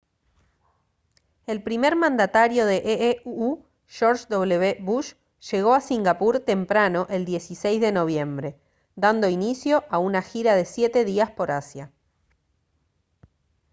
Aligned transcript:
el 1.45 1.61
primer 1.67 1.93
mandatario 2.03 2.63
de 2.71 2.77
ee 2.93 3.11
uu 3.43 3.49
george 3.97 4.23
w 4.29 4.65
bush 4.87 5.09
llegó 5.47 5.71
a 5.75 5.81
singapur 5.89 6.39
temprano 6.39 7.05
el 7.15 7.23
16 7.27 7.79
de 7.83 7.91
noviembre 7.91 8.57
dando 8.95 9.29
inicio 9.29 9.83
a 9.91 9.99
una 9.99 10.23
gira 10.23 10.55
de 10.55 10.65
siete 10.65 11.05
días 11.05 11.29
por 11.29 11.51
asia 11.51 11.91